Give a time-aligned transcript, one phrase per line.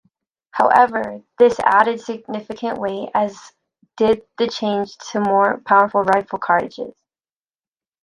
[0.49, 3.51] However, this added significant weight, as
[3.97, 6.95] did the change to more powerful rifle cartridges.